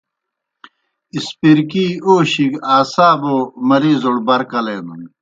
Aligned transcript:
اسپرکی 1.15 1.87
اوشیْ 2.05 2.45
گہ 2.51 2.59
اعصابو 2.73 3.35
مریضوڑ 3.67 4.15
بر 4.27 4.41
کلینَن۔ 4.51 5.01